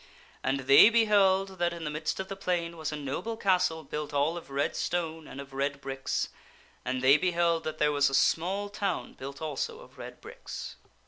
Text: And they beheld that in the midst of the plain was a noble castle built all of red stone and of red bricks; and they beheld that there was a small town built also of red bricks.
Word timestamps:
And 0.43 0.61
they 0.61 0.89
beheld 0.89 1.59
that 1.59 1.73
in 1.73 1.83
the 1.83 1.91
midst 1.91 2.19
of 2.19 2.27
the 2.27 2.35
plain 2.35 2.75
was 2.75 2.91
a 2.91 2.95
noble 2.95 3.37
castle 3.37 3.83
built 3.83 4.15
all 4.15 4.35
of 4.35 4.49
red 4.49 4.75
stone 4.75 5.27
and 5.27 5.39
of 5.39 5.53
red 5.53 5.79
bricks; 5.79 6.29
and 6.83 7.03
they 7.03 7.17
beheld 7.17 7.63
that 7.65 7.77
there 7.77 7.91
was 7.91 8.09
a 8.09 8.15
small 8.15 8.67
town 8.67 9.13
built 9.13 9.43
also 9.43 9.79
of 9.79 9.99
red 9.99 10.19
bricks. 10.19 10.75